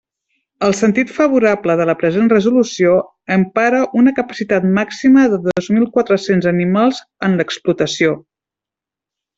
El 0.67 0.71
sentit 0.77 1.11
favorable 1.17 1.75
de 1.81 1.85
la 1.89 1.95
present 2.03 2.31
resolució 2.31 2.95
empara 3.37 3.83
una 4.01 4.15
capacitat 4.21 4.67
màxima 4.81 5.29
dos 5.37 5.71
mil 5.77 5.89
quatre-cents 5.99 6.53
animals 6.57 7.07
en 7.29 7.41
l'explotació. 7.43 8.21